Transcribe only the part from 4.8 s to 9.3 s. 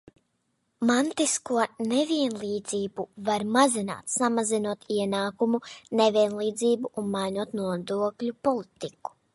ienākumu nevienlīdzību un mainot nodokļu politiku.